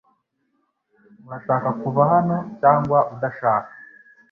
[1.25, 3.71] Urashaka kuva hano cyangwa udashaka